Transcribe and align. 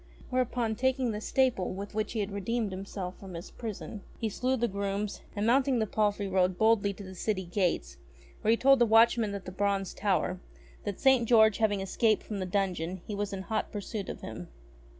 Whereupon, 0.31 0.75
taking 0.75 1.11
the 1.11 1.21
staple 1.21 1.75
with 1.75 1.93
which 1.93 2.13
he 2.13 2.21
had 2.21 2.31
redeemed 2.31 2.71
himself 2.71 3.19
from 3.19 3.37
prison, 3.59 4.01
he 4.17 4.29
slew 4.29 4.57
the 4.57 4.67
grooms, 4.67 5.21
and 5.35 5.45
mounting 5.45 5.77
the 5.77 5.85
palfrey 5.85 6.27
rode 6.27 6.57
boldly 6.57 6.91
to 6.93 7.03
the 7.03 7.13
city 7.13 7.45
gates 7.45 7.97
where 8.41 8.49
he 8.49 8.57
told 8.57 8.79
the 8.79 8.87
watchman 8.87 9.35
at 9.35 9.45
the 9.45 9.51
Bronze 9.51 9.93
Tower, 9.93 10.39
that 10.85 10.99
St. 10.99 11.29
George 11.29 11.59
having 11.59 11.81
escaped 11.81 12.23
from 12.23 12.39
the 12.39 12.47
dungeon, 12.47 13.01
he 13.05 13.13
was 13.13 13.31
in 13.31 13.43
hot 13.43 13.71
pursuit 13.71 14.09
of 14.09 14.21
him. 14.21 14.47